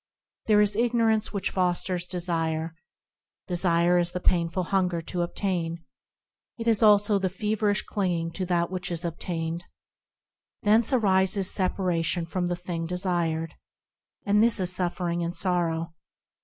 There 0.47 0.61
is 0.61 0.75
ignorance 0.75 1.31
which 1.31 1.51
fosters 1.51 2.07
desire; 2.07 2.73
Desire 3.47 3.99
is 3.99 4.13
the 4.13 4.19
painful 4.19 4.63
hunger 4.63 4.99
to 4.99 5.21
obtain; 5.21 5.85
It 6.57 6.67
is 6.67 6.81
also 6.81 7.19
the 7.19 7.29
feverish 7.29 7.83
clinging 7.83 8.31
to 8.31 8.45
that 8.47 8.71
which 8.71 8.91
is 8.91 9.05
obtained; 9.05 9.63
Thence 10.63 10.91
arises 10.91 11.51
separation 11.51 12.25
from 12.25 12.47
the 12.47 12.55
thing 12.55 12.87
desired, 12.87 13.53
And 14.25 14.41
this 14.41 14.59
is 14.59 14.73
suffering 14.75 15.23
and 15.23 15.35
sorrow. 15.35 15.93